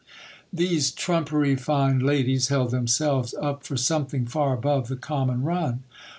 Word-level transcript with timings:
These 0.51 0.89
trumpery 0.93 1.55
fine 1.55 1.99
ladies 1.99 2.47
held 2.47 2.71
themselves 2.71 3.35
up 3.39 3.63
for 3.63 3.77
something 3.77 4.25
far 4.25 4.51
above 4.51 4.87
the 4.87 4.95
common 4.95 5.43
run. 5.43 5.83